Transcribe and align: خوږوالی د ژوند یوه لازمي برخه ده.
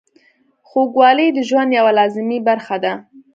خوږوالی 0.69 1.27
د 1.33 1.39
ژوند 1.49 1.69
یوه 1.79 1.91
لازمي 1.99 2.39
برخه 2.47 2.75
ده. 2.83 2.93